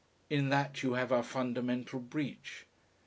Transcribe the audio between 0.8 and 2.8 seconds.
you have our fundamental breach.